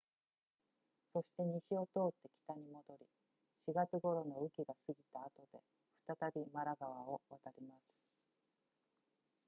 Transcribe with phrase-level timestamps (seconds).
[1.13, 3.05] そして西を通って北に戻り
[3.71, 5.59] 4月頃の雨季が過ぎた後で
[6.07, 7.81] 再びマラ川を渡ります